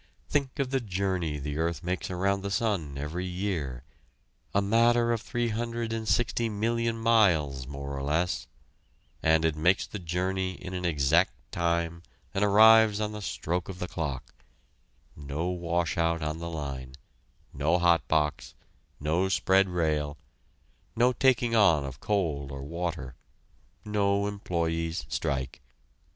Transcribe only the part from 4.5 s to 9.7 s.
a matter of 360,000,000 miles more or less and it